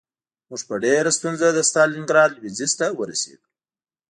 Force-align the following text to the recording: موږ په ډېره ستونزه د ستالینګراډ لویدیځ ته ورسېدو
موږ 0.49 0.61
په 0.69 0.75
ډېره 0.85 1.09
ستونزه 1.17 1.47
د 1.51 1.59
ستالینګراډ 1.69 2.29
لویدیځ 2.33 2.71
ته 2.79 2.85
ورسېدو 2.99 3.47